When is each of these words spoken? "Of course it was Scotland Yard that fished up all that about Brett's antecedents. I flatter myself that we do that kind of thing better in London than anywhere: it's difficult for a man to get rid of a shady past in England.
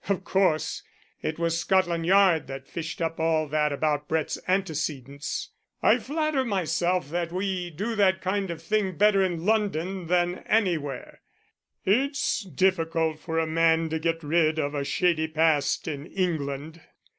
"Of 0.09 0.23
course 0.23 0.81
it 1.21 1.37
was 1.37 1.59
Scotland 1.59 2.07
Yard 2.07 2.47
that 2.47 2.67
fished 2.67 3.03
up 3.03 3.19
all 3.19 3.47
that 3.49 3.71
about 3.71 4.07
Brett's 4.07 4.39
antecedents. 4.47 5.51
I 5.83 5.99
flatter 5.99 6.43
myself 6.43 7.11
that 7.11 7.31
we 7.31 7.69
do 7.69 7.95
that 7.97 8.19
kind 8.19 8.49
of 8.49 8.63
thing 8.63 8.97
better 8.97 9.23
in 9.23 9.45
London 9.45 10.07
than 10.07 10.39
anywhere: 10.47 11.21
it's 11.85 12.43
difficult 12.43 13.19
for 13.19 13.37
a 13.37 13.45
man 13.45 13.89
to 13.89 13.99
get 13.99 14.23
rid 14.23 14.57
of 14.57 14.73
a 14.73 14.83
shady 14.83 15.27
past 15.27 15.87
in 15.87 16.07
England. 16.07 16.81